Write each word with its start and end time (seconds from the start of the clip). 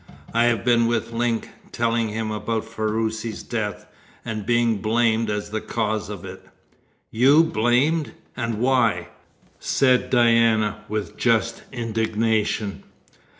"I 0.33 0.45
have 0.45 0.65
been 0.65 0.87
with 0.87 1.11
Link, 1.11 1.51
telling 1.71 2.07
him 2.09 2.31
about 2.31 2.65
Ferruci's 2.65 3.43
death, 3.43 3.85
and 4.25 4.47
being 4.47 4.77
blamed 4.81 5.29
as 5.29 5.51
the 5.51 5.61
cause 5.61 6.09
of 6.09 6.25
it." 6.25 6.43
"You 7.11 7.43
blamed! 7.43 8.13
And 8.35 8.55
why?" 8.55 9.09
said 9.59 10.09
Diana, 10.09 10.85
with 10.89 11.17
just 11.17 11.61
indignation. 11.71 12.81